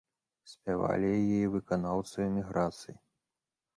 [0.51, 2.95] Спявалі яе і выканаўцы ў эміграцыі.